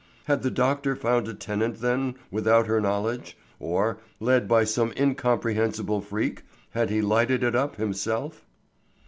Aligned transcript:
Had 0.23 0.41
the 0.41 0.49
doctor 0.49 0.95
found 0.95 1.27
a 1.27 1.33
tenant 1.35 1.79
then 1.79 2.15
without 2.31 2.65
her 2.65 2.81
knowledge, 2.81 3.37
or, 3.59 3.99
led 4.19 4.47
by 4.47 4.63
some 4.63 4.91
incomprehensible 4.97 6.01
freak, 6.01 6.41
had 6.71 6.89
he 6.89 7.03
lighted 7.03 7.43
it 7.43 7.55
up 7.55 7.75
himself? 7.75 8.43